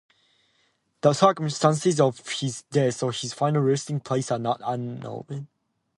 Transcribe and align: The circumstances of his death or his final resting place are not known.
The 1.01 1.13
circumstances 1.13 2.01
of 2.01 2.27
his 2.27 2.63
death 2.71 3.03
or 3.03 3.11
his 3.11 3.33
final 3.33 3.61
resting 3.61 3.99
place 3.99 4.31
are 4.31 4.39
not 4.39 4.59
known. 4.59 5.47